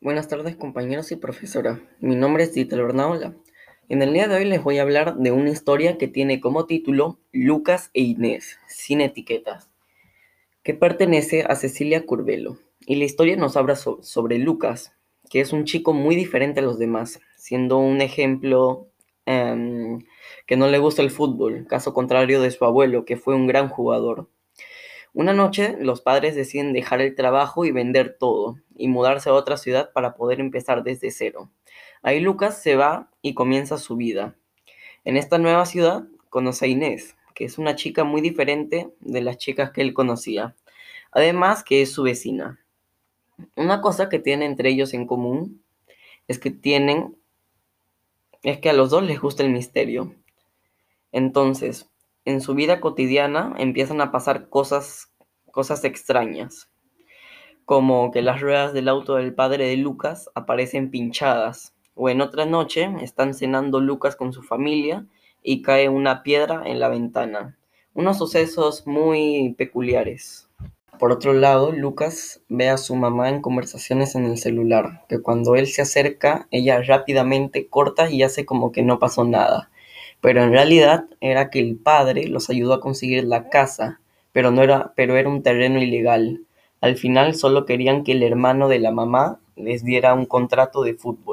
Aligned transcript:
Buenas 0.00 0.28
tardes 0.28 0.54
compañeros 0.54 1.10
y 1.10 1.16
profesora, 1.16 1.80
mi 1.98 2.14
nombre 2.14 2.44
es 2.44 2.54
Dieter 2.54 2.80
Bernaola. 2.80 3.34
En 3.88 4.00
el 4.00 4.12
día 4.12 4.28
de 4.28 4.36
hoy 4.36 4.44
les 4.44 4.62
voy 4.62 4.78
a 4.78 4.82
hablar 4.82 5.16
de 5.16 5.32
una 5.32 5.50
historia 5.50 5.98
que 5.98 6.06
tiene 6.06 6.40
como 6.40 6.66
título 6.66 7.18
Lucas 7.32 7.90
e 7.94 8.02
Inés, 8.02 8.60
sin 8.68 9.00
etiquetas, 9.00 9.68
que 10.62 10.72
pertenece 10.72 11.42
a 11.42 11.56
Cecilia 11.56 12.06
Curvelo. 12.06 12.58
Y 12.86 12.94
la 12.94 13.06
historia 13.06 13.34
nos 13.34 13.56
habla 13.56 13.74
sobre 13.74 14.38
Lucas, 14.38 14.92
que 15.30 15.40
es 15.40 15.52
un 15.52 15.64
chico 15.64 15.92
muy 15.92 16.14
diferente 16.14 16.60
a 16.60 16.62
los 16.62 16.78
demás, 16.78 17.18
siendo 17.36 17.78
un 17.78 18.00
ejemplo 18.00 18.86
em, 19.26 19.98
que 20.46 20.56
no 20.56 20.68
le 20.68 20.78
gusta 20.78 21.02
el 21.02 21.10
fútbol, 21.10 21.66
caso 21.66 21.92
contrario 21.92 22.40
de 22.40 22.52
su 22.52 22.64
abuelo, 22.64 23.04
que 23.04 23.16
fue 23.16 23.34
un 23.34 23.48
gran 23.48 23.68
jugador. 23.68 24.28
Una 25.18 25.32
noche, 25.32 25.76
los 25.80 26.00
padres 26.00 26.36
deciden 26.36 26.72
dejar 26.72 27.00
el 27.00 27.16
trabajo 27.16 27.64
y 27.64 27.72
vender 27.72 28.16
todo, 28.20 28.60
y 28.76 28.86
mudarse 28.86 29.28
a 29.28 29.32
otra 29.32 29.56
ciudad 29.56 29.90
para 29.92 30.14
poder 30.14 30.38
empezar 30.38 30.84
desde 30.84 31.10
cero. 31.10 31.50
Ahí 32.02 32.20
Lucas 32.20 32.62
se 32.62 32.76
va 32.76 33.10
y 33.20 33.34
comienza 33.34 33.78
su 33.78 33.96
vida. 33.96 34.36
En 35.04 35.16
esta 35.16 35.38
nueva 35.38 35.66
ciudad 35.66 36.04
conoce 36.30 36.66
a 36.66 36.68
Inés, 36.68 37.16
que 37.34 37.44
es 37.44 37.58
una 37.58 37.74
chica 37.74 38.04
muy 38.04 38.20
diferente 38.20 38.94
de 39.00 39.20
las 39.20 39.38
chicas 39.38 39.72
que 39.72 39.80
él 39.80 39.92
conocía, 39.92 40.54
además 41.10 41.64
que 41.64 41.82
es 41.82 41.90
su 41.90 42.04
vecina. 42.04 42.60
Una 43.56 43.80
cosa 43.80 44.08
que 44.08 44.20
tienen 44.20 44.52
entre 44.52 44.68
ellos 44.68 44.94
en 44.94 45.04
común 45.04 45.64
es 46.28 46.38
que 46.38 46.52
tienen 46.52 47.16
es 48.44 48.58
que 48.58 48.70
a 48.70 48.72
los 48.72 48.90
dos 48.90 49.02
les 49.02 49.20
gusta 49.20 49.42
el 49.42 49.50
misterio. 49.50 50.14
Entonces, 51.10 51.90
en 52.28 52.42
su 52.42 52.54
vida 52.54 52.78
cotidiana 52.78 53.54
empiezan 53.56 54.02
a 54.02 54.12
pasar 54.12 54.50
cosas, 54.50 55.10
cosas 55.50 55.82
extrañas, 55.84 56.68
como 57.64 58.10
que 58.10 58.20
las 58.20 58.42
ruedas 58.42 58.74
del 58.74 58.88
auto 58.88 59.14
del 59.14 59.34
padre 59.34 59.66
de 59.66 59.78
Lucas 59.78 60.28
aparecen 60.34 60.90
pinchadas, 60.90 61.74
o 61.94 62.10
en 62.10 62.20
otra 62.20 62.44
noche 62.44 62.86
están 63.00 63.32
cenando 63.32 63.80
Lucas 63.80 64.14
con 64.14 64.34
su 64.34 64.42
familia 64.42 65.06
y 65.42 65.62
cae 65.62 65.88
una 65.88 66.22
piedra 66.22 66.64
en 66.66 66.80
la 66.80 66.88
ventana. 66.88 67.56
Unos 67.94 68.18
sucesos 68.18 68.86
muy 68.86 69.54
peculiares. 69.56 70.50
Por 70.98 71.12
otro 71.12 71.32
lado, 71.32 71.72
Lucas 71.72 72.42
ve 72.50 72.68
a 72.68 72.76
su 72.76 72.94
mamá 72.94 73.30
en 73.30 73.40
conversaciones 73.40 74.16
en 74.16 74.26
el 74.26 74.36
celular, 74.36 75.06
que 75.08 75.22
cuando 75.22 75.56
él 75.56 75.66
se 75.66 75.80
acerca, 75.80 76.46
ella 76.50 76.82
rápidamente 76.82 77.68
corta 77.68 78.10
y 78.10 78.22
hace 78.22 78.44
como 78.44 78.70
que 78.70 78.82
no 78.82 78.98
pasó 78.98 79.24
nada 79.24 79.70
pero 80.20 80.42
en 80.42 80.52
realidad 80.52 81.04
era 81.20 81.50
que 81.50 81.60
el 81.60 81.76
padre 81.76 82.28
los 82.28 82.50
ayudó 82.50 82.74
a 82.74 82.80
conseguir 82.80 83.24
la 83.24 83.48
casa, 83.48 84.00
pero 84.32 84.50
no 84.50 84.62
era, 84.62 84.92
pero 84.96 85.16
era 85.16 85.28
un 85.28 85.42
terreno 85.42 85.80
ilegal. 85.82 86.42
Al 86.80 86.96
final 86.96 87.34
solo 87.34 87.66
querían 87.66 88.04
que 88.04 88.12
el 88.12 88.22
hermano 88.22 88.68
de 88.68 88.78
la 88.78 88.90
mamá 88.92 89.40
les 89.56 89.84
diera 89.84 90.14
un 90.14 90.26
contrato 90.26 90.82
de 90.82 90.94
fútbol. 90.94 91.24